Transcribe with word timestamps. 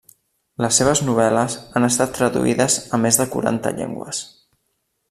Les 0.63 0.79
seves 0.81 1.01
novel·les 1.09 1.57
han 1.81 1.85
estat 1.89 2.17
traduïdes 2.17 2.79
a 2.99 3.03
més 3.05 3.21
de 3.23 3.31
quaranta 3.37 3.79
llengües. 3.79 4.27